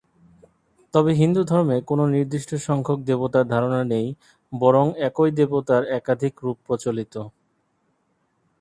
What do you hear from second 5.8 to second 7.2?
একাধিক রূপ প্রচলিত।